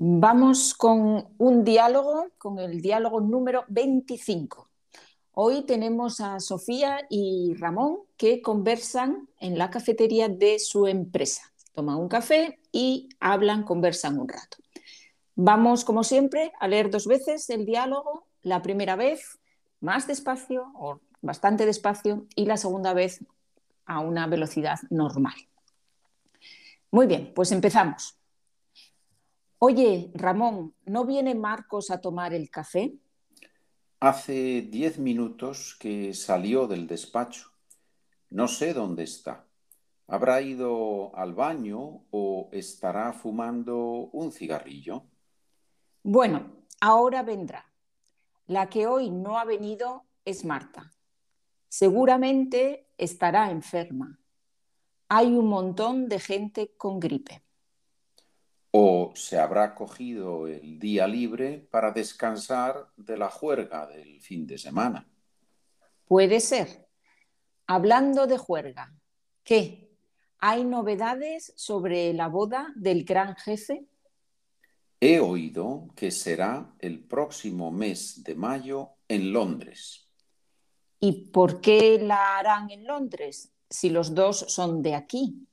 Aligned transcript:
Vamos 0.00 0.74
con 0.74 1.26
un 1.38 1.64
diálogo, 1.64 2.28
con 2.38 2.60
el 2.60 2.80
diálogo 2.80 3.20
número 3.20 3.64
25. 3.66 4.68
Hoy 5.32 5.66
tenemos 5.66 6.20
a 6.20 6.38
Sofía 6.38 7.00
y 7.10 7.54
Ramón 7.58 8.02
que 8.16 8.40
conversan 8.40 9.28
en 9.40 9.58
la 9.58 9.70
cafetería 9.70 10.28
de 10.28 10.60
su 10.60 10.86
empresa. 10.86 11.52
Toman 11.72 11.96
un 11.96 12.08
café 12.08 12.60
y 12.70 13.08
hablan, 13.18 13.64
conversan 13.64 14.20
un 14.20 14.28
rato. 14.28 14.58
Vamos, 15.34 15.84
como 15.84 16.04
siempre, 16.04 16.52
a 16.60 16.68
leer 16.68 16.90
dos 16.90 17.08
veces 17.08 17.50
el 17.50 17.66
diálogo. 17.66 18.28
La 18.42 18.62
primera 18.62 18.94
vez 18.94 19.40
más 19.80 20.06
despacio 20.06 20.70
o 20.76 21.00
bastante 21.22 21.66
despacio 21.66 22.24
y 22.36 22.46
la 22.46 22.56
segunda 22.56 22.94
vez 22.94 23.24
a 23.84 23.98
una 23.98 24.28
velocidad 24.28 24.78
normal. 24.90 25.34
Muy 26.92 27.08
bien, 27.08 27.32
pues 27.34 27.50
empezamos. 27.50 28.17
Oye, 29.60 30.12
Ramón, 30.14 30.76
¿no 30.86 31.04
viene 31.04 31.34
Marcos 31.34 31.90
a 31.90 32.00
tomar 32.00 32.32
el 32.32 32.48
café? 32.48 32.94
Hace 33.98 34.62
diez 34.62 35.00
minutos 35.00 35.76
que 35.80 36.14
salió 36.14 36.68
del 36.68 36.86
despacho. 36.86 37.50
No 38.30 38.46
sé 38.46 38.72
dónde 38.72 39.02
está. 39.02 39.48
¿Habrá 40.06 40.40
ido 40.42 41.10
al 41.16 41.34
baño 41.34 42.04
o 42.12 42.48
estará 42.52 43.12
fumando 43.12 43.76
un 44.12 44.30
cigarrillo? 44.30 45.02
Bueno, 46.04 46.52
ahora 46.80 47.24
vendrá. 47.24 47.64
La 48.46 48.70
que 48.70 48.86
hoy 48.86 49.10
no 49.10 49.38
ha 49.38 49.44
venido 49.44 50.04
es 50.24 50.44
Marta. 50.44 50.92
Seguramente 51.68 52.86
estará 52.96 53.50
enferma. 53.50 54.20
Hay 55.08 55.34
un 55.34 55.48
montón 55.48 56.08
de 56.08 56.20
gente 56.20 56.76
con 56.76 57.00
gripe. 57.00 57.42
¿O 58.70 59.12
se 59.14 59.38
habrá 59.38 59.74
cogido 59.74 60.46
el 60.46 60.78
día 60.78 61.06
libre 61.06 61.66
para 61.70 61.90
descansar 61.90 62.88
de 62.96 63.16
la 63.16 63.30
juerga 63.30 63.86
del 63.86 64.20
fin 64.20 64.46
de 64.46 64.58
semana? 64.58 65.08
Puede 66.06 66.40
ser. 66.40 66.86
Hablando 67.66 68.26
de 68.26 68.38
juerga, 68.38 68.94
¿qué? 69.42 69.90
¿Hay 70.38 70.64
novedades 70.64 71.52
sobre 71.56 72.12
la 72.12 72.28
boda 72.28 72.72
del 72.76 73.04
gran 73.04 73.34
jefe? 73.36 73.86
He 75.00 75.20
oído 75.20 75.88
que 75.94 76.10
será 76.10 76.74
el 76.78 77.00
próximo 77.00 77.70
mes 77.70 78.22
de 78.22 78.34
mayo 78.34 78.90
en 79.08 79.32
Londres. 79.32 80.08
¿Y 81.00 81.30
por 81.30 81.60
qué 81.60 81.98
la 82.00 82.38
harán 82.38 82.70
en 82.70 82.86
Londres 82.86 83.52
si 83.70 83.90
los 83.90 84.14
dos 84.14 84.38
son 84.48 84.82
de 84.82 84.94
aquí? 84.94 85.47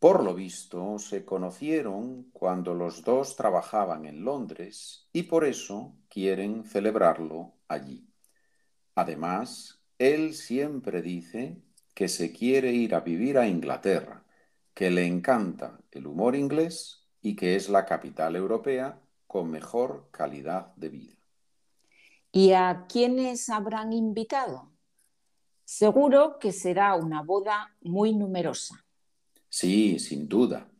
Por 0.00 0.24
lo 0.24 0.34
visto, 0.34 0.98
se 0.98 1.26
conocieron 1.26 2.30
cuando 2.32 2.72
los 2.74 3.04
dos 3.04 3.36
trabajaban 3.36 4.06
en 4.06 4.24
Londres 4.24 5.06
y 5.12 5.24
por 5.24 5.44
eso 5.44 5.94
quieren 6.08 6.64
celebrarlo 6.64 7.52
allí. 7.68 8.08
Además, 8.94 9.84
él 9.98 10.32
siempre 10.32 11.02
dice 11.02 11.62
que 11.92 12.08
se 12.08 12.32
quiere 12.32 12.72
ir 12.72 12.94
a 12.94 13.00
vivir 13.00 13.36
a 13.36 13.46
Inglaterra, 13.46 14.24
que 14.72 14.88
le 14.88 15.06
encanta 15.06 15.78
el 15.90 16.06
humor 16.06 16.34
inglés 16.34 17.06
y 17.20 17.36
que 17.36 17.54
es 17.54 17.68
la 17.68 17.84
capital 17.84 18.36
europea 18.36 18.98
con 19.26 19.50
mejor 19.50 20.08
calidad 20.10 20.74
de 20.76 20.88
vida. 20.88 21.16
¿Y 22.32 22.52
a 22.52 22.86
quiénes 22.88 23.50
habrán 23.50 23.92
invitado? 23.92 24.72
Seguro 25.66 26.38
que 26.38 26.52
será 26.52 26.94
una 26.94 27.20
boda 27.20 27.76
muy 27.82 28.14
numerosa. 28.14 28.82
Sí, 29.50 29.98
sin 29.98 30.28
duda. 30.28 30.70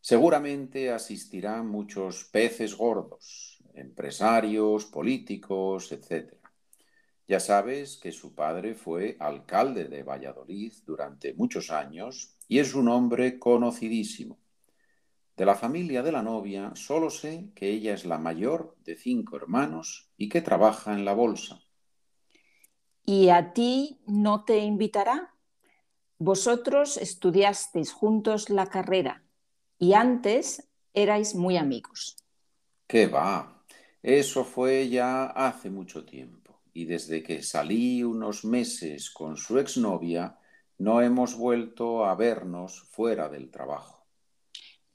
Seguramente 0.00 0.92
asistirán 0.92 1.66
muchos 1.66 2.24
peces 2.24 2.76
gordos, 2.76 3.62
empresarios, 3.74 4.86
políticos, 4.86 5.90
etc. 5.90 6.32
Ya 7.26 7.40
sabes 7.40 7.98
que 7.98 8.12
su 8.12 8.34
padre 8.34 8.74
fue 8.74 9.16
alcalde 9.18 9.86
de 9.86 10.04
Valladolid 10.04 10.72
durante 10.86 11.34
muchos 11.34 11.70
años 11.70 12.36
y 12.46 12.60
es 12.60 12.74
un 12.74 12.88
hombre 12.88 13.38
conocidísimo. 13.38 14.38
De 15.36 15.44
la 15.44 15.56
familia 15.56 16.02
de 16.02 16.12
la 16.12 16.22
novia 16.22 16.72
solo 16.76 17.10
sé 17.10 17.50
que 17.56 17.68
ella 17.68 17.94
es 17.94 18.04
la 18.04 18.18
mayor 18.18 18.76
de 18.84 18.96
cinco 18.96 19.36
hermanos 19.36 20.08
y 20.16 20.28
que 20.28 20.40
trabaja 20.40 20.92
en 20.92 21.04
la 21.04 21.14
bolsa. 21.14 21.60
¿Y 23.04 23.30
a 23.30 23.52
ti 23.52 24.00
no 24.06 24.44
te 24.44 24.58
invitará? 24.58 25.34
Vosotros 26.22 26.98
estudiasteis 26.98 27.94
juntos 27.94 28.50
la 28.50 28.66
carrera 28.66 29.24
y 29.78 29.94
antes 29.94 30.68
erais 30.92 31.34
muy 31.34 31.56
amigos. 31.56 32.14
¿Qué 32.86 33.06
va? 33.06 33.64
Eso 34.02 34.44
fue 34.44 34.90
ya 34.90 35.24
hace 35.24 35.70
mucho 35.70 36.04
tiempo 36.04 36.60
y 36.74 36.84
desde 36.84 37.22
que 37.22 37.42
salí 37.42 38.04
unos 38.04 38.44
meses 38.44 39.10
con 39.10 39.38
su 39.38 39.58
exnovia 39.58 40.38
no 40.76 41.00
hemos 41.00 41.38
vuelto 41.38 42.04
a 42.04 42.14
vernos 42.16 42.82
fuera 42.90 43.30
del 43.30 43.50
trabajo. 43.50 44.04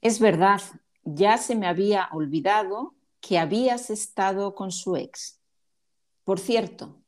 Es 0.00 0.20
verdad, 0.20 0.60
ya 1.02 1.38
se 1.38 1.56
me 1.56 1.66
había 1.66 2.08
olvidado 2.12 2.94
que 3.20 3.40
habías 3.40 3.90
estado 3.90 4.54
con 4.54 4.70
su 4.70 4.94
ex. 4.96 5.40
Por 6.22 6.38
cierto, 6.38 7.02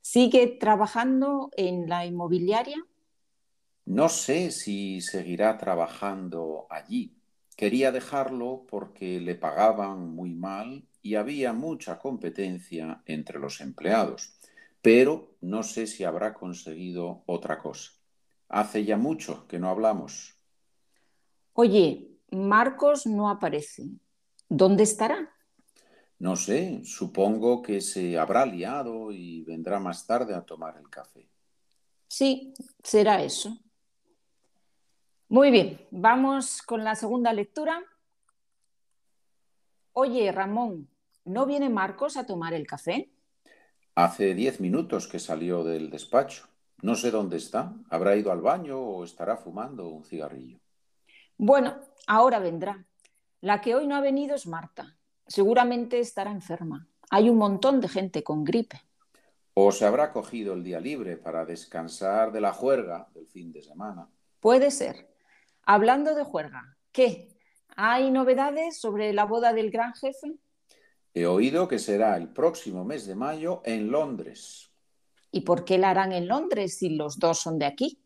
¿sigue 0.00 0.48
trabajando 0.48 1.50
en 1.56 1.88
la 1.88 2.04
inmobiliaria? 2.04 2.84
No 3.90 4.08
sé 4.08 4.52
si 4.52 5.00
seguirá 5.00 5.58
trabajando 5.58 6.68
allí. 6.70 7.16
Quería 7.56 7.90
dejarlo 7.90 8.64
porque 8.70 9.18
le 9.18 9.34
pagaban 9.34 10.14
muy 10.14 10.32
mal 10.32 10.86
y 11.02 11.16
había 11.16 11.52
mucha 11.52 11.98
competencia 11.98 13.02
entre 13.04 13.40
los 13.40 13.60
empleados, 13.60 14.38
pero 14.80 15.34
no 15.40 15.64
sé 15.64 15.88
si 15.88 16.04
habrá 16.04 16.34
conseguido 16.34 17.24
otra 17.26 17.58
cosa. 17.58 17.90
Hace 18.48 18.84
ya 18.84 18.96
mucho 18.96 19.48
que 19.48 19.58
no 19.58 19.68
hablamos. 19.70 20.36
Oye, 21.54 22.12
Marcos 22.30 23.06
no 23.06 23.28
aparece. 23.28 23.88
¿Dónde 24.48 24.84
estará? 24.84 25.34
No 26.20 26.36
sé, 26.36 26.80
supongo 26.84 27.60
que 27.60 27.80
se 27.80 28.16
habrá 28.16 28.46
liado 28.46 29.10
y 29.10 29.42
vendrá 29.42 29.80
más 29.80 30.06
tarde 30.06 30.36
a 30.36 30.42
tomar 30.42 30.78
el 30.78 30.88
café. 30.88 31.28
Sí, 32.06 32.54
será 32.84 33.24
eso. 33.24 33.58
Muy 35.30 35.52
bien, 35.52 35.80
vamos 35.92 36.60
con 36.60 36.82
la 36.82 36.96
segunda 36.96 37.32
lectura. 37.32 37.80
Oye, 39.92 40.32
Ramón, 40.32 40.88
¿no 41.24 41.46
viene 41.46 41.68
Marcos 41.68 42.16
a 42.16 42.26
tomar 42.26 42.52
el 42.52 42.66
café? 42.66 43.12
Hace 43.94 44.34
diez 44.34 44.58
minutos 44.58 45.06
que 45.06 45.20
salió 45.20 45.62
del 45.62 45.88
despacho. 45.88 46.48
No 46.82 46.96
sé 46.96 47.12
dónde 47.12 47.36
está. 47.36 47.72
¿Habrá 47.90 48.16
ido 48.16 48.32
al 48.32 48.40
baño 48.40 48.80
o 48.80 49.04
estará 49.04 49.36
fumando 49.36 49.88
un 49.88 50.04
cigarrillo? 50.04 50.58
Bueno, 51.38 51.78
ahora 52.08 52.40
vendrá. 52.40 52.84
La 53.40 53.60
que 53.60 53.76
hoy 53.76 53.86
no 53.86 53.94
ha 53.94 54.00
venido 54.00 54.34
es 54.34 54.48
Marta. 54.48 54.96
Seguramente 55.28 56.00
estará 56.00 56.32
enferma. 56.32 56.88
Hay 57.08 57.30
un 57.30 57.38
montón 57.38 57.80
de 57.80 57.86
gente 57.86 58.24
con 58.24 58.42
gripe. 58.42 58.80
O 59.54 59.70
se 59.70 59.86
habrá 59.86 60.12
cogido 60.12 60.54
el 60.54 60.64
día 60.64 60.80
libre 60.80 61.16
para 61.16 61.44
descansar 61.44 62.32
de 62.32 62.40
la 62.40 62.52
juerga 62.52 63.06
del 63.14 63.28
fin 63.28 63.52
de 63.52 63.62
semana. 63.62 64.08
Puede 64.40 64.72
ser. 64.72 65.09
Hablando 65.72 66.16
de 66.16 66.24
juerga, 66.24 66.76
¿qué? 66.90 67.28
¿Hay 67.76 68.10
novedades 68.10 68.80
sobre 68.80 69.12
la 69.12 69.24
boda 69.24 69.52
del 69.52 69.70
gran 69.70 69.94
jefe? 69.94 70.34
He 71.14 71.26
oído 71.26 71.68
que 71.68 71.78
será 71.78 72.16
el 72.16 72.32
próximo 72.32 72.84
mes 72.84 73.06
de 73.06 73.14
mayo 73.14 73.62
en 73.64 73.88
Londres. 73.88 74.72
¿Y 75.30 75.42
por 75.42 75.64
qué 75.64 75.78
la 75.78 75.90
harán 75.90 76.10
en 76.10 76.26
Londres 76.26 76.76
si 76.78 76.96
los 76.96 77.20
dos 77.20 77.38
son 77.38 77.56
de 77.60 77.66
aquí? 77.66 78.02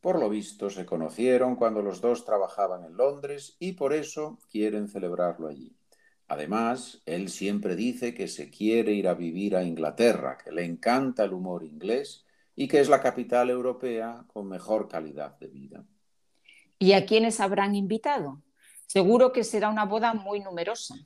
Por 0.00 0.20
lo 0.20 0.30
visto 0.30 0.70
se 0.70 0.86
conocieron 0.86 1.56
cuando 1.56 1.82
los 1.82 2.00
dos 2.00 2.24
trabajaban 2.24 2.84
en 2.84 2.96
Londres 2.96 3.56
y 3.58 3.72
por 3.72 3.92
eso 3.94 4.38
quieren 4.48 4.86
celebrarlo 4.86 5.48
allí. 5.48 5.74
Además, 6.28 7.02
él 7.04 7.30
siempre 7.30 7.74
dice 7.74 8.14
que 8.14 8.28
se 8.28 8.48
quiere 8.48 8.92
ir 8.92 9.08
a 9.08 9.14
vivir 9.14 9.56
a 9.56 9.64
Inglaterra, 9.64 10.38
que 10.38 10.52
le 10.52 10.64
encanta 10.64 11.24
el 11.24 11.32
humor 11.32 11.64
inglés 11.64 12.24
y 12.54 12.68
que 12.68 12.78
es 12.78 12.88
la 12.88 13.00
capital 13.00 13.50
europea 13.50 14.24
con 14.28 14.46
mejor 14.46 14.86
calidad 14.86 15.36
de 15.40 15.48
vida. 15.48 15.84
¿Y 16.82 16.94
a 16.94 17.06
quiénes 17.06 17.38
habrán 17.38 17.76
invitado? 17.76 18.42
Seguro 18.88 19.32
que 19.32 19.44
será 19.44 19.68
una 19.68 19.84
boda 19.84 20.14
muy 20.14 20.40
numerosa. 20.40 20.96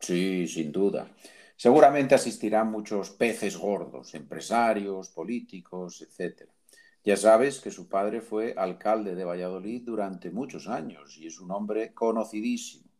Sí, 0.00 0.48
sin 0.48 0.72
duda. 0.72 1.08
Seguramente 1.54 2.16
asistirán 2.16 2.68
muchos 2.68 3.10
peces 3.10 3.56
gordos, 3.56 4.12
empresarios, 4.16 5.10
políticos, 5.10 6.02
etc. 6.02 6.50
Ya 7.04 7.16
sabes 7.16 7.60
que 7.60 7.70
su 7.70 7.88
padre 7.88 8.22
fue 8.22 8.54
alcalde 8.56 9.14
de 9.14 9.24
Valladolid 9.24 9.82
durante 9.84 10.32
muchos 10.32 10.66
años 10.66 11.16
y 11.16 11.28
es 11.28 11.38
un 11.38 11.52
hombre 11.52 11.94
conocidísimo. 11.94 12.90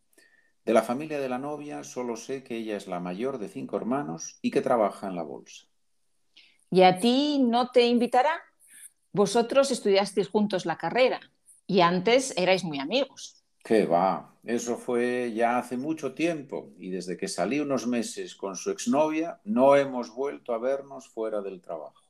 De 0.65 0.73
la 0.73 0.83
familia 0.83 1.19
de 1.19 1.29
la 1.29 1.39
novia 1.39 1.83
solo 1.83 2.15
sé 2.15 2.45
que 2.45 2.59
ella 2.59 2.77
es 2.77 2.87
la 2.87 3.01
mayor 3.01 3.39
de 3.39 3.49
cinco 3.49 3.77
hermanos 3.77 4.39
y 4.41 4.53
que 4.53 4.63
trabaja 4.63 5.09
en 5.09 5.17
la 5.17 5.25
bolsa. 5.25 5.67
¿Y 6.71 6.83
a 6.83 7.01
ti 7.01 7.41
no 7.41 7.73
te 7.73 7.89
invitará? 7.89 8.41
Vosotros 9.11 9.73
estudiasteis 9.73 10.29
juntos 10.29 10.65
la 10.65 10.79
carrera 10.79 11.19
y 11.71 11.83
antes 11.83 12.35
erais 12.37 12.65
muy 12.65 12.81
amigos. 12.81 13.45
¿Qué 13.63 13.87
va? 13.87 14.35
eso 14.43 14.77
fue 14.77 15.33
ya 15.33 15.57
hace 15.57 15.77
mucho 15.77 16.15
tiempo 16.15 16.73
y 16.79 16.91
desde 16.91 17.17
que 17.17 17.29
salí 17.29 17.61
unos 17.61 17.87
meses 17.87 18.35
con 18.35 18.57
su 18.57 18.73
exnovia 18.73 19.39
no 19.45 19.77
hemos 19.77 20.13
vuelto 20.13 20.53
a 20.53 20.59
vernos 20.59 21.09
fuera 21.09 21.41
del 21.43 21.61
trabajo. 21.61 22.03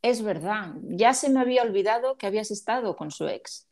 Es 0.00 0.22
verdad, 0.22 0.74
ya 0.82 1.12
se 1.12 1.28
me 1.28 1.40
había 1.40 1.62
olvidado 1.62 2.16
que 2.16 2.28
habías 2.28 2.52
estado 2.52 2.94
con 2.94 3.10
su 3.10 3.26
ex. 3.26 3.66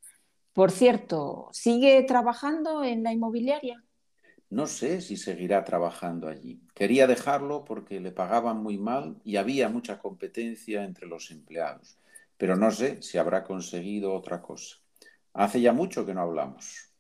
Por 0.53 0.73
cierto, 0.73 1.51
¿sigue 1.53 2.03
trabajando 2.03 2.83
en 2.83 3.05
la 3.05 3.13
inmobiliaria? 3.13 3.81
No 4.51 4.67
sé 4.67 5.01
si 5.03 5.17
seguirá 5.17 5.63
trabajando 5.63 6.27
allí. 6.27 6.61
Quería 6.75 7.07
dejarlo 7.07 7.65
porque 7.65 8.01
le 8.01 8.11
pagaban 8.11 8.61
muy 8.61 8.77
mal 8.77 9.21
y 9.23 9.37
había 9.37 9.69
mucha 9.69 10.01
competencia 10.01 10.83
entre 10.83 11.07
los 11.07 11.31
empleados, 11.31 11.97
pero 12.37 12.57
no 12.57 12.73
sé 12.73 13.03
si 13.03 13.19
habrá 13.19 13.45
conseguido 13.45 14.15
otra 14.15 14.43
cosa. 14.43 14.82
Hace 15.35 15.61
ya 15.61 15.73
mucho 15.73 16.05
que 16.05 16.15
no 16.15 16.23
hablamos. 16.23 16.93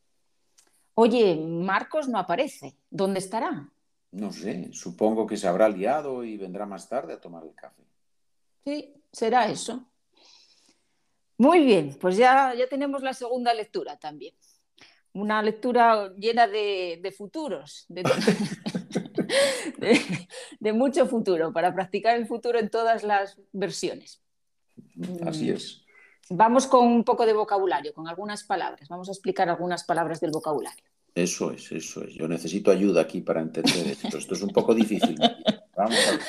Oye, 0.94 1.37
Marcos 1.37 2.08
no 2.08 2.19
aparece. 2.19 2.76
¿Dónde 2.90 3.19
estará? 3.19 3.69
No 4.12 4.31
sé, 4.31 4.69
supongo 4.73 5.26
que 5.26 5.37
se 5.38 5.49
habrá 5.49 5.69
liado 5.69 6.23
y 6.23 6.37
vendrá 6.37 6.67
más 6.67 6.88
tarde 6.88 7.14
a 7.14 7.20
tomar 7.20 7.44
el 7.44 7.55
café. 7.55 7.82
Sí, 8.64 8.94
será 9.11 9.49
eso. 9.49 9.87
Muy 11.38 11.64
bien, 11.64 11.96
pues 12.00 12.17
ya, 12.17 12.55
ya 12.55 12.69
tenemos 12.69 13.02
la 13.02 13.14
segunda 13.14 13.55
lectura 13.55 13.96
también. 13.99 14.34
Una 15.14 15.43
lectura 15.43 16.12
llena 16.17 16.46
de, 16.46 17.14
futuros, 17.17 17.87
de, 17.88 18.02
de, 20.61 20.73
mucho 20.73 21.06
futuro, 21.06 21.52
para 21.52 21.75
practicar 21.75 22.17
el 22.17 22.26
futuro 22.26 22.58
en 22.58 22.70
todas 22.70 23.02
las 23.02 23.38
versiones. 23.52 24.23
Así 25.26 25.50
es. 25.50 25.81
Vamos 26.30 26.66
con 26.66 26.86
un 26.86 27.04
poco 27.04 27.26
de 27.26 27.32
vocabulario, 27.32 27.92
con 27.92 28.08
algunas 28.08 28.44
palabras. 28.44 28.88
Vamos 28.88 29.08
a 29.08 29.12
explicar 29.12 29.48
algunas 29.48 29.84
palabras 29.84 30.20
del 30.20 30.30
vocabulario. 30.30 30.84
Eso 31.14 31.50
es, 31.50 31.70
eso 31.72 32.02
es. 32.04 32.14
Yo 32.14 32.26
necesito 32.26 32.70
ayuda 32.70 33.02
aquí 33.02 33.20
para 33.20 33.40
entender 33.40 33.86
esto. 33.88 34.16
Esto 34.16 34.34
es 34.34 34.42
un 34.42 34.50
poco 34.50 34.74
difícil. 34.74 35.16
Vamos 35.76 35.98
a 36.08 36.10
ver. 36.12 36.20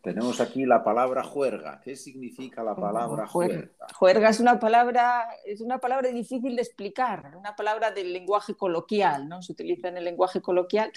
Tenemos 0.00 0.40
aquí 0.40 0.64
la 0.64 0.82
palabra 0.82 1.22
juerga. 1.22 1.80
¿Qué 1.84 1.94
significa 1.94 2.62
la 2.62 2.74
palabra 2.74 3.26
juerga? 3.26 3.68
Juerga 3.94 4.30
es 4.30 4.40
una 4.40 4.58
palabra, 4.58 5.28
es 5.44 5.60
una 5.60 5.78
palabra 5.78 6.08
difícil 6.08 6.56
de 6.56 6.62
explicar, 6.62 7.36
una 7.36 7.54
palabra 7.54 7.90
del 7.90 8.12
lenguaje 8.12 8.54
coloquial, 8.54 9.28
¿no? 9.28 9.42
Se 9.42 9.52
utiliza 9.52 9.88
en 9.88 9.98
el 9.98 10.04
lenguaje 10.04 10.40
coloquial 10.40 10.92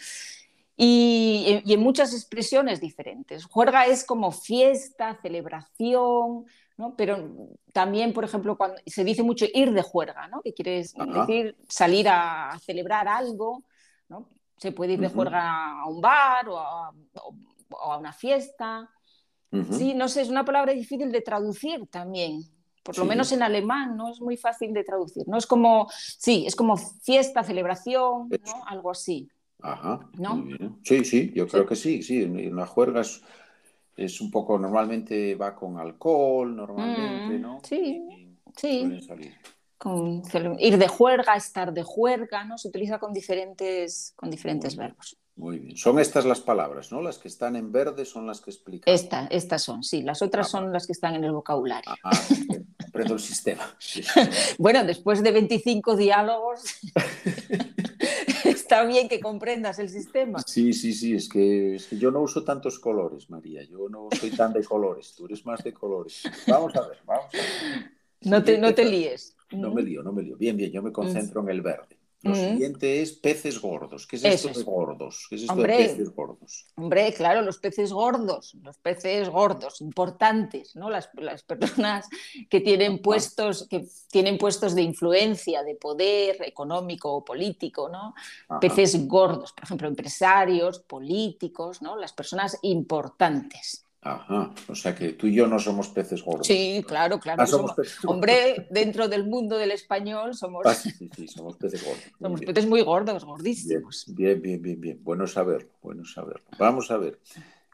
y, 0.84 1.62
en 1.74 1.80
muchas 1.80 2.12
expresiones 2.12 2.82
diferentes. 2.82 3.46
Juerga 3.46 3.86
es 3.86 4.04
como 4.04 4.32
fiesta, 4.32 5.20
celebración, 5.22 6.46
¿no? 6.76 6.96
pero 6.98 7.30
también, 7.72 8.14
por 8.14 8.24
ejemplo, 8.24 8.58
cuando 8.58 8.82
se 8.88 9.04
dice 9.04 9.22
mucho 9.22 9.46
ir 9.54 9.74
de 9.74 9.84
juerga, 9.84 10.28
¿no? 10.28 10.42
que 10.42 10.54
quiere 10.54 10.78
decir 10.78 11.56
salir 11.70 12.10
a 12.10 12.58
celebrar 12.66 13.08
algo. 13.08 13.64
¿no? 14.10 14.30
Se 14.58 14.72
puede 14.72 14.94
ir 14.94 15.00
de 15.00 15.10
juerga 15.10 15.82
a 15.82 15.86
un 15.88 16.02
bar 16.02 16.50
o 16.50 16.58
a, 16.58 16.92
o 17.70 17.92
a 17.92 17.98
una 18.00 18.12
fiesta. 18.12 18.90
Sí, 19.72 19.94
no 19.94 20.08
sé, 20.08 20.22
es 20.22 20.30
una 20.30 20.46
palabra 20.46 20.74
difícil 20.74 21.12
de 21.12 21.22
traducir 21.22 21.86
también. 21.92 22.42
Por 22.84 22.98
lo 22.98 23.06
menos 23.06 23.32
en 23.34 23.44
alemán 23.44 23.96
no 23.96 24.10
es 24.10 24.20
muy 24.20 24.38
fácil 24.38 24.74
de 24.74 24.84
traducir. 24.84 25.28
No 25.28 25.38
es 25.38 25.46
como, 25.46 25.90
sí, 25.92 26.46
es 26.48 26.56
como 26.56 26.78
fiesta, 26.78 27.44
celebración, 27.44 28.30
¿no? 28.30 28.66
Algo 28.66 28.90
así. 28.90 29.30
Ajá. 29.62 30.00
¿no? 30.18 30.44
Sí, 30.84 31.06
sí, 31.06 31.32
yo 31.36 31.48
creo 31.48 31.66
que 31.66 31.76
sí, 31.76 32.04
sí. 32.04 32.24
Una 32.24 32.66
juerga 32.66 33.02
es, 33.02 33.22
es, 33.96 34.22
un 34.22 34.32
poco, 34.32 34.58
normalmente 34.58 35.36
va 35.36 35.56
con 35.56 35.78
alcohol, 35.78 36.56
normalmente, 36.56 37.38
mm, 37.38 37.42
¿no? 37.42 37.60
Sí, 37.64 38.36
sí. 38.56 39.00
Con, 39.78 40.22
ir 40.60 40.78
de 40.78 40.88
juerga, 40.88 41.36
estar 41.36 41.74
de 41.74 41.84
juerga, 41.84 42.44
¿no? 42.44 42.58
Se 42.58 42.68
utiliza 42.68 43.00
con 43.00 43.14
diferentes, 43.14 44.14
con 44.16 44.30
diferentes 44.30 44.76
verbos. 44.76 45.18
Muy 45.36 45.60
bien. 45.60 45.78
Son 45.78 45.98
estas 45.98 46.26
las 46.26 46.40
palabras, 46.42 46.92
¿no? 46.92 47.02
Las 47.02 47.18
que 47.18 47.28
están 47.28 47.56
en 47.56 47.72
verde 47.72 48.06
son 48.06 48.28
las 48.28 48.42
que 48.42 48.52
explican. 48.52 48.94
Esta, 48.94 49.28
estas 49.32 49.64
son, 49.64 49.82
sí. 49.84 50.04
Las 50.04 50.22
otras 50.22 50.48
ah, 50.48 50.50
son 50.52 50.72
las 50.72 50.86
que 50.86 50.92
están 50.92 51.16
en 51.16 51.24
el 51.24 51.32
vocabulario. 51.32 51.92
Ah, 52.04 52.12
comprendo 52.78 53.16
el 53.16 53.20
sistema. 53.22 53.76
bueno, 54.60 54.84
después 54.84 55.24
de 55.24 55.32
25 55.32 55.96
diálogos, 55.96 56.62
está 58.72 58.86
bien 58.86 59.10
que 59.10 59.20
comprendas 59.20 59.80
el 59.80 59.90
sistema. 59.90 60.40
Sí, 60.48 60.72
sí, 60.72 60.94
sí. 60.94 61.14
Es 61.14 61.28
que, 61.28 61.76
es 61.76 61.88
que, 61.88 61.98
yo 61.98 62.10
no 62.10 62.22
uso 62.22 62.44
tantos 62.44 62.80
colores, 62.80 63.30
María. 63.30 63.64
Yo 63.64 63.90
no 63.90 64.08
soy 64.18 64.32
tan 64.32 64.54
de 64.54 64.64
colores. 64.64 65.14
Tú 65.16 65.26
eres 65.26 65.46
más 65.46 65.62
de 65.62 65.74
colores. 65.74 66.24
Vamos 66.48 66.74
a 66.76 66.88
ver, 66.88 67.00
vamos 67.06 67.26
a 67.34 67.38
ver. 67.38 67.92
No 68.22 68.42
te, 68.42 68.58
no 68.58 68.74
te 68.74 68.86
líes. 68.86 69.36
No 69.52 69.74
me 69.74 69.82
lío, 69.82 70.02
no 70.02 70.14
me 70.14 70.24
lío. 70.24 70.38
Bien, 70.38 70.56
bien. 70.56 70.72
Yo 70.72 70.82
me 70.82 70.94
concentro 70.94 71.42
en 71.42 71.50
el 71.50 71.62
verde. 71.62 71.98
Lo 72.24 72.36
siguiente 72.36 73.02
es 73.02 73.14
peces 73.14 73.60
gordos. 73.60 74.06
¿Qué 74.06 74.16
es 74.16 74.24
esto 74.24 74.50
de 74.50 74.64
gordos? 74.64 75.26
¿Qué 75.28 75.36
es 75.36 75.42
esto 75.42 75.54
hombre, 75.54 75.78
de 75.78 75.84
peces 75.90 76.10
gordos? 76.14 76.68
Hombre, 76.76 77.14
claro, 77.14 77.42
los 77.42 77.58
peces 77.58 77.92
gordos, 77.92 78.56
los 78.62 78.78
peces 78.78 79.28
gordos, 79.30 79.82
importantes, 79.82 80.76
¿no? 80.76 80.90
Las, 80.90 81.08
personas 81.08 82.08
que 82.50 82.62
tienen 82.62 83.02
puestos, 83.02 83.68
que 83.68 83.88
tienen 84.12 84.38
puestos 84.38 84.76
de 84.76 84.84
influencia, 84.84 85.64
de 85.64 85.76
poder 85.76 86.38
económico 86.44 87.12
o 87.12 87.26
político, 87.26 87.90
¿no? 87.90 88.14
Peces 88.60 89.08
gordos, 89.08 89.54
por 89.54 89.64
ejemplo, 89.64 89.88
empresarios, 89.88 90.80
políticos, 90.80 91.82
¿no? 91.82 91.96
Las 91.96 92.14
personas 92.14 92.58
importantes. 92.62 93.81
Ajá, 94.04 94.52
o 94.68 94.74
sea 94.74 94.96
que 94.96 95.14
tú 95.14 95.28
y 95.28 95.36
yo 95.36 95.46
no 95.46 95.60
somos 95.60 95.90
peces 95.90 96.24
gordos. 96.24 96.48
Sí, 96.48 96.84
claro, 96.88 97.20
claro. 97.20 97.44
Ah, 97.44 97.76
hombre, 98.06 98.68
dentro 98.72 99.08
del 99.08 99.28
mundo 99.28 99.60
del 99.60 99.70
español 99.70 100.34
somos. 100.34 100.66
Ah, 100.66 100.74
sí, 100.74 100.90
sí, 101.16 101.28
somos 101.28 101.56
peces 101.58 101.84
gordos. 101.86 102.04
Somos 102.20 102.42
peces 102.42 102.66
muy 102.66 102.82
gordos, 102.82 103.24
gordísimos. 103.24 104.06
Bien, 104.08 104.42
bien, 104.42 104.60
bien, 104.60 104.82
bien, 104.82 105.00
Bueno 105.04 105.28
saberlo, 105.28 105.70
bueno 105.84 106.04
saberlo. 106.04 106.44
Vamos 106.58 106.90
a 106.90 106.98
ver. 106.98 107.20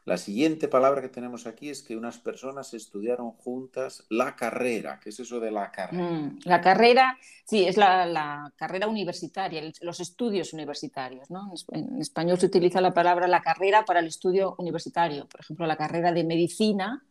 La 0.08 0.16
siguiente 0.16 0.68
palabra 0.68 1.02
que 1.02 1.10
tenemos 1.10 1.46
aquí 1.46 1.68
es 1.68 1.82
que 1.82 1.94
unas 1.94 2.16
personas 2.16 2.72
estudiaron 2.72 3.32
juntas 3.32 4.06
la 4.08 4.34
carrera. 4.34 4.98
¿Qué 4.98 5.10
es 5.10 5.20
eso 5.20 5.38
de 5.38 5.50
la 5.50 5.70
carrera? 5.70 6.02
Mm, 6.02 6.38
la 6.44 6.62
carrera, 6.62 7.18
sí, 7.44 7.66
es 7.66 7.76
la, 7.76 8.50
carrera 8.56 8.88
universitaria, 8.88 9.60
los 9.82 10.00
estudios 10.00 10.54
universitarios. 10.54 11.30
¿no? 11.30 11.52
En 11.72 12.00
español 12.00 12.38
se 12.38 12.46
utiliza 12.46 12.80
la 12.80 12.94
palabra 12.94 13.28
la 13.28 13.42
carrera 13.42 13.84
para 13.84 14.00
el 14.00 14.06
estudio 14.06 14.54
universitario. 14.56 15.28
Por 15.28 15.40
ejemplo, 15.40 15.66
la 15.66 15.76
carrera 15.76 16.10
de 16.10 16.24
medicina 16.24 17.04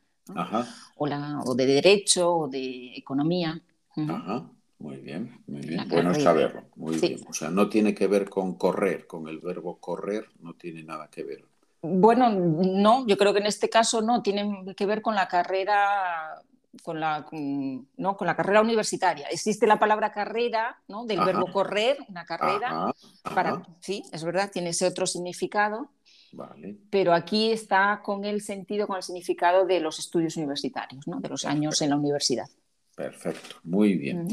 o, 0.96 1.06
la, 1.06 1.42
o, 1.46 1.54
de 1.54 1.68
derecho 1.68 2.36
o 2.36 2.48
de 2.48 2.96
economía. 2.96 3.62
Ajá. 3.96 4.50
Muy 4.80 4.98
bien, 4.98 5.40
muy 5.46 5.62
bien. 5.62 5.88
Bueno 5.88 6.16
saberlo. 6.16 6.64
Muy 6.76 6.98
bien. 6.98 7.20
O 7.30 7.34
sea, 7.34 7.52
no 7.52 7.70
tiene 7.70 7.94
que 7.94 8.08
ver 8.08 8.28
con 8.28 8.56
correr, 8.56 9.06
con 9.06 9.28
el 9.28 9.38
verbo 9.38 9.78
correr 9.78 10.30
no 10.40 10.56
tiene 10.56 10.82
nada 10.82 11.12
que 11.12 11.24
ver. 11.24 11.46
Bueno, 11.82 12.30
no, 12.30 13.06
yo 13.08 13.18
creo 13.18 13.34
que 13.34 13.40
en 13.40 13.46
este 13.46 13.70
caso 13.70 14.02
no, 14.02 14.22
tiene 14.22 14.74
que 14.76 14.86
ver 14.86 15.02
con 15.02 15.16
la 15.16 15.28
carrera 15.28 16.42
con 16.84 17.00
la, 17.00 17.26
¿no? 17.98 18.18
con 18.18 18.28
la 18.28 18.36
carrera 18.36 18.62
universitaria. 18.62 19.28
Existe 19.28 19.68
la 19.68 19.80
palabra 19.80 20.12
carrera, 20.12 20.80
¿no? 20.88 21.06
del 21.06 21.20
verbo 21.20 21.52
correr, 21.52 21.98
una 22.08 22.26
carrera. 22.26 22.94
Para, 23.24 23.64
sí, 23.82 24.04
es 24.12 24.24
verdad, 24.24 24.52
tiene 24.52 24.70
ese 24.70 24.86
otro 24.86 25.06
significado. 25.08 25.90
Pero 26.90 27.14
aquí 27.14 27.52
está 27.52 28.02
con 28.04 28.26
el 28.26 28.42
sentido, 28.42 28.86
con 28.86 28.98
el 28.98 29.04
significado 29.04 29.66
de 29.66 29.80
los 29.80 30.00
estudios 30.00 30.36
universitarios, 30.38 31.08
¿no? 31.08 31.20
de 31.20 31.30
los 31.30 31.46
años 31.46 31.82
en 31.82 31.90
la 31.90 31.96
universidad. 31.96 32.48
Perfecto, 32.96 33.58
muy 33.64 33.96
bien. 33.96 34.28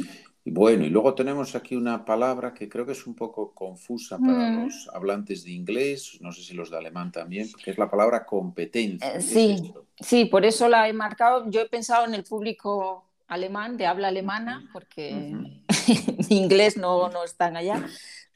Bueno, 0.51 0.85
y 0.85 0.91
luego 0.91 1.15
tenemos 1.15 1.55
aquí 1.55 1.75
una 1.75 2.05
palabra 2.05 2.53
que 2.53 2.69
creo 2.69 2.85
que 2.85 2.93
es 2.93 3.07
un 3.07 3.15
poco 3.15 3.55
confusa 3.55 4.19
para 4.19 4.51
mm. 4.51 4.65
los 4.65 4.91
hablantes 4.93 5.45
de 5.45 5.53
inglés, 5.53 6.19
no 6.21 6.33
sé 6.33 6.43
si 6.43 6.53
los 6.53 6.71
de 6.71 6.77
alemán 6.77 7.11
también, 7.13 7.49
que 7.65 7.71
es 7.71 7.79
la 7.79 7.91
palabra 7.91 8.27
competencia. 8.27 9.15
Eh, 9.15 9.23
sí, 9.23 9.73
sí, 9.99 10.27
por 10.27 10.45
eso 10.45 10.69
la 10.69 10.87
he 10.87 10.93
marcado. 10.93 11.51
Yo 11.51 11.63
he 11.63 11.69
pensado 11.69 12.05
en 12.05 12.13
el 12.13 12.25
público 12.25 13.07
alemán, 13.27 13.79
de 13.79 13.87
habla 13.87 14.09
alemana, 14.09 14.69
porque 14.73 15.33
inglés 16.29 16.77
no, 16.77 17.09
no 17.09 17.25
están 17.25 17.57
allá. 17.57 17.87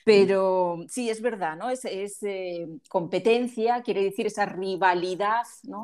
Pero 0.03 0.87
sí, 0.89 1.11
es 1.11 1.21
verdad, 1.21 1.59
¿no? 1.59 1.69
Es, 1.69 1.85
eh, 2.23 2.67
competencia, 2.89 3.83
quiere 3.83 4.03
decir 4.03 4.27
esa 4.27 4.47
rivalidad, 4.47 5.45
¿no? 5.65 5.83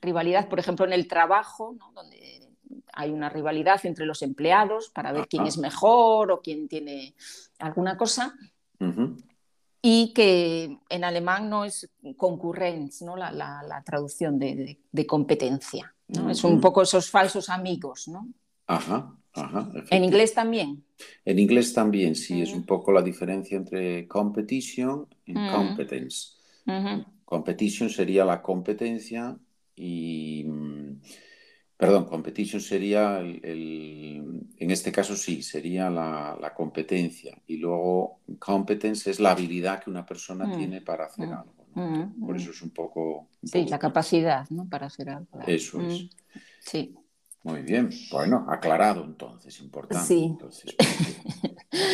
Rivalidad, 0.00 0.48
por 0.48 0.60
ejemplo, 0.60 0.86
en 0.86 0.92
el 0.92 1.08
trabajo, 1.08 1.74
¿no? 1.76 1.90
Donde 1.92 2.46
hay 2.92 3.10
una 3.10 3.28
rivalidad 3.28 3.84
entre 3.84 4.06
los 4.06 4.22
empleados 4.22 4.90
para 4.90 5.12
ver 5.12 5.28
quién 5.28 5.46
es 5.46 5.58
mejor 5.58 6.30
o 6.30 6.40
quién 6.40 6.68
tiene 6.68 7.14
alguna 7.58 7.96
cosa. 7.96 8.34
Y 9.82 10.12
que 10.12 10.78
en 10.88 11.04
alemán 11.04 11.48
no 11.48 11.64
es 11.64 11.88
concurrence, 12.16 13.04
¿no? 13.04 13.16
La, 13.16 13.82
traducción 13.84 14.38
de, 14.38 14.78
competencia. 15.06 15.94
¿no? 16.08 16.30
Es 16.30 16.44
un 16.44 16.60
poco 16.60 16.82
esos 16.82 17.10
falsos 17.10 17.48
amigos. 17.48 18.08
¿no? 18.08 18.28
Ajá, 18.66 19.16
en 19.90 20.04
inglés 20.04 20.34
también. 20.34 20.84
En 21.24 21.38
inglés 21.38 21.72
también, 21.74 22.14
sí, 22.14 22.40
es 22.40 22.52
un 22.52 22.64
poco 22.64 22.92
la 22.92 23.02
diferencia 23.02 23.56
entre 23.56 24.08
competition 24.08 25.06
y 25.24 25.34
competence. 25.34 26.36
Competition 27.24 27.90
sería 27.90 28.24
la 28.24 28.40
competencia 28.40 29.36
y 29.74 30.44
mm, 30.46 30.65
Perdón, 31.76 32.06
competition 32.06 32.60
sería, 32.60 33.18
el, 33.18 34.48
en 34.56 34.70
este 34.70 34.90
caso 34.90 35.14
sí, 35.14 35.42
sería 35.42 35.90
la, 35.90 36.52
competencia. 36.56 37.36
Y 37.46 37.58
luego 37.58 38.20
competence 38.38 39.10
es 39.10 39.20
la 39.20 39.32
habilidad 39.32 39.82
que 39.82 39.90
una 39.90 40.06
persona 40.06 40.46
mm, 40.46 40.56
tiene 40.56 40.80
para 40.80 41.04
hacer 41.04 41.28
mm, 41.28 41.32
algo. 41.32 41.66
Mm, 41.74 42.26
Por 42.26 42.36
eso 42.36 42.50
es 42.50 42.62
un 42.62 42.70
poco... 42.70 43.28
sí, 43.42 43.66
la 43.66 43.78
capacidad 43.78 44.48
¿no? 44.48 44.66
para 44.66 44.86
hacer 44.86 45.10
algo. 45.10 45.40
Eso 45.46 45.82
es. 45.82 46.08
Sí. 46.60 46.94
Muy 47.42 47.60
bien, 47.60 47.90
bueno, 48.10 48.44
aclarado 48.48 49.04
entonces, 49.04 49.60
importante. 49.60 50.04
Sí. 50.04 50.24
Entonces, 50.24 50.74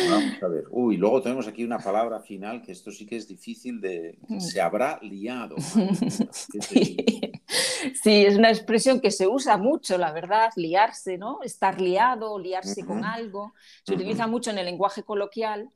vamos 0.09 0.41
a 0.41 0.47
ver. 0.47 0.63
Uy, 0.71 0.97
luego 0.97 1.21
tenemos 1.21 1.47
aquí 1.47 1.63
una 1.63 1.77
palabra 1.77 2.21
final 2.21 2.61
que 2.61 2.71
esto 2.71 2.89
sí 2.89 3.05
que 3.05 3.17
es 3.17 3.27
difícil 3.27 3.79
de... 3.79 4.17
Se 4.39 4.61
habrá 4.61 4.99
liado. 5.01 5.57
Sí, 6.31 6.97
es 8.05 8.37
una 8.37 8.49
expresión 8.49 8.99
que 8.99 9.11
se 9.11 9.27
usa 9.27 9.57
mucho, 9.57 9.97
la 9.97 10.11
verdad, 10.11 10.51
liarse, 10.55 11.17
¿no? 11.17 11.39
Estar 11.41 11.79
liado, 11.79 12.37
liarse 12.37 12.85
con 12.85 13.05
algo. 13.05 13.53
Se 13.85 13.93
utiliza 13.93 14.27
mucho 14.27 14.51
en 14.51 14.57
el 14.57 14.65
lenguaje 14.65 15.03
coloquial. 15.03 15.69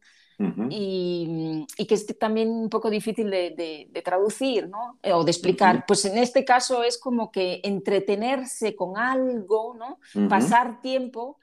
y, 0.70 1.66
que 1.88 1.96
es 1.96 2.06
también 2.20 2.50
un 2.50 2.70
poco 2.70 2.92
difícil 2.92 3.30
de, 3.32 4.02
traducir 4.04 4.68
¿no? 4.68 5.00
o 5.04 5.24
de 5.24 5.32
explicar. 5.32 5.86
Pues 5.88 6.06
en 6.06 6.18
este 6.18 6.46
caso 6.46 6.84
es 6.84 6.98
como 6.98 7.32
que 7.32 7.60
entretenerse 7.64 8.76
con 8.76 8.98
algo, 8.98 9.76
¿no? 9.76 10.00
pasar 10.30 10.82
tiempo 10.82 11.40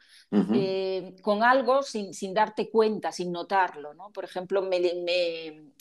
eh, 0.53 1.17
con 1.23 1.43
algo 1.43 1.83
sin, 1.83 2.35
darte 2.35 2.71
cuenta, 2.71 3.11
sin 3.11 3.33
notarlo. 3.33 3.95
¿no? 3.95 4.11
Por 4.11 4.25
ejemplo, 4.25 4.63
me, 4.63 4.79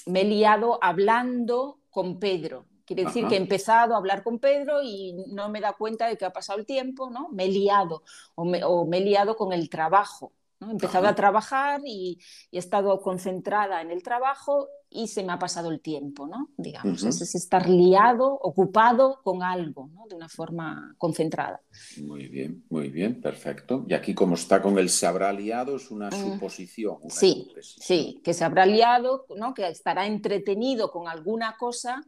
me 0.07 0.21
he 0.21 0.25
liado 0.25 0.79
hablando 0.81 1.79
con 1.91 2.19
Pedro. 2.19 2.65
Quiere 2.85 3.05
decir 3.05 3.27
que 3.27 3.35
he 3.35 3.37
empezado 3.37 3.93
a 3.95 3.97
hablar 3.97 4.23
con 4.23 4.39
Pedro 4.39 4.81
y 4.83 5.13
no 5.29 5.49
me 5.49 5.61
da 5.61 5.73
cuenta 5.73 6.07
de 6.07 6.17
que 6.17 6.25
ha 6.25 6.33
pasado 6.33 6.59
el 6.59 6.65
tiempo, 6.65 7.09
¿no? 7.09 7.29
Me 7.29 7.45
he 7.45 7.47
liado 7.49 8.03
o 8.35 8.45
me, 8.45 8.63
o 8.63 8.85
me 8.85 8.97
he 8.97 9.01
liado 9.01 9.35
con 9.37 9.53
el 9.53 9.69
trabajo. 9.69 10.33
He 10.67 10.71
empezado 10.71 11.07
a 11.07 11.15
trabajar 11.15 11.81
y, 11.85 12.19
he 12.51 12.57
estado 12.57 13.01
concentrada 13.01 13.81
en 13.81 13.91
el 13.91 14.03
trabajo 14.03 14.67
y 14.89 15.07
se 15.07 15.23
me 15.23 15.33
ha 15.33 15.39
pasado 15.39 15.71
el 15.71 15.81
tiempo, 15.81 16.27
¿no? 16.27 16.49
Digamos, 16.55 17.03
es 17.03 17.33
estar 17.33 17.67
liado, 17.67 18.31
ocupado 18.31 19.21
con 19.23 19.41
algo, 19.41 19.89
¿no? 19.93 20.05
De 20.07 20.15
una 20.15 20.29
forma 20.29 20.93
concentrada. 20.99 21.61
Muy 22.01 22.27
bien, 22.27 22.63
muy 22.69 22.89
bien, 22.89 23.19
perfecto. 23.19 23.85
Y 23.87 23.95
aquí 23.95 24.13
como 24.13 24.35
está 24.35 24.61
con 24.61 24.77
el 24.77 24.89
se 24.89 25.07
habrá 25.07 25.33
liado 25.33 25.75
es 25.77 25.89
una 25.89 26.09
mm. 26.09 26.11
suposición. 26.11 26.97
sí, 27.09 27.51
sí, 27.59 28.21
que 28.23 28.35
se 28.35 28.43
habrá 28.43 28.67
liado, 28.67 29.25
¿no? 29.35 29.55
Que 29.55 29.67
estará 29.67 30.05
entretenido 30.05 30.91
con 30.91 31.07
alguna 31.07 31.55
cosa 31.57 32.03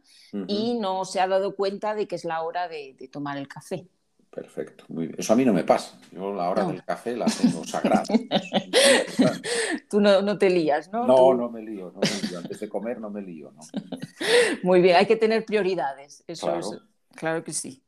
y 0.46 0.78
no 0.78 1.04
se 1.04 1.20
ha 1.20 1.26
dado 1.26 1.56
cuenta 1.56 1.94
de 1.94 2.06
que 2.06 2.14
es 2.14 2.24
la 2.24 2.42
hora 2.42 2.68
de 2.68 3.08
tomar 3.10 3.36
el 3.36 3.48
café. 3.48 3.88
Perfecto, 4.30 4.84
muy 4.88 5.06
bien. 5.06 5.18
Eso 5.18 5.32
a 5.32 5.36
mí 5.36 5.44
no 5.44 5.52
me 5.52 5.64
pasa. 5.64 5.98
Yo 6.12 6.34
la 6.34 6.50
hora 6.50 6.64
del 6.64 6.84
café 6.84 7.16
la 7.16 7.24
tengo 7.24 7.64
sagrada. 7.64 8.04
Tú 9.90 10.00
no, 10.00 10.38
te 10.38 10.50
lías, 10.50 10.92
¿no? 10.92 11.06
No, 11.06 11.32
no 11.32 11.50
me 11.50 11.62
lío, 11.62 11.90
no 11.92 12.00
me 12.00 12.28
lío. 12.28 12.38
Antes 12.38 12.60
de 12.60 12.68
comer 12.68 13.00
no 13.00 13.08
me 13.08 13.22
lío, 13.22 13.52
¿no? 13.52 13.62
Muy 14.62 14.82
bien, 14.82 14.96
hay 14.96 15.06
que 15.06 15.16
tener 15.16 15.44
prioridades. 15.46 16.22
Eso 16.26 16.46
claro. 16.46 16.60
es, 16.60 16.78
claro 17.14 17.44
que 17.44 17.52
sí. 17.52 17.82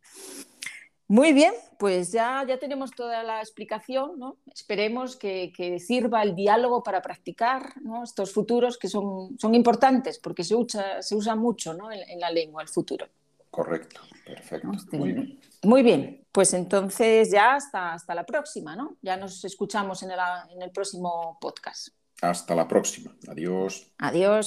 Muy 1.11 1.33
bien, 1.33 1.54
pues 1.78 2.12
ya, 2.12 2.45
ya 2.47 2.59
tenemos 2.59 2.90
toda 2.90 3.23
la 3.23 3.40
explicación, 3.40 4.18
¿no? 4.18 4.37
Esperemos 4.52 5.16
que, 5.16 5.78
sirva 5.80 6.23
el 6.23 6.35
diálogo 6.35 6.83
para 6.83 7.00
practicar 7.00 7.73
estos 8.04 8.30
futuros 8.30 8.76
que 8.76 8.88
son, 8.88 9.38
son 9.38 9.54
importantes 9.54 10.18
porque 10.18 10.45
se 10.45 10.54
usa, 10.54 11.00
se 11.00 11.16
usa 11.16 11.35
mucho 11.35 11.73
¿no? 11.73 11.90
en, 11.90 12.21
la 12.21 12.30
lengua 12.30 12.61
el 12.61 12.68
futuro. 12.68 13.07
Correcto, 13.50 14.02
perfecto. 14.26 14.68
Muy 14.92 15.12
bien. 15.12 15.40
Muy 15.62 15.83
bien, 15.83 16.27
pues 16.33 16.55
entonces 16.55 17.31
ya 17.31 17.55
hasta, 17.57 17.93
hasta 17.95 18.15
la 18.15 18.25
próxima, 18.25 18.77
¿no? 18.77 18.97
Ya 19.03 19.17
nos 19.17 19.45
escuchamos 19.45 20.03
en 20.03 20.12
el, 20.12 20.19
en 20.55 20.62
el 20.62 20.71
próximo 20.71 21.38
podcast. 21.41 21.88
Hasta 22.21 22.55
la 22.55 22.67
próxima. 22.67 23.17
Adiós. 23.29 23.93
Adiós. 23.99 24.37